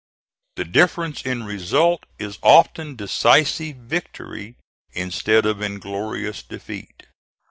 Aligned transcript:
The 0.55 0.65
difference 0.65 1.21
in 1.21 1.43
result 1.43 2.05
is 2.17 2.39
often 2.41 2.95
decisive 2.95 3.75
victory 3.75 4.55
instead 4.95 5.45
of 5.45 5.61
inglorious 5.61 6.41
defeat. 6.41 7.03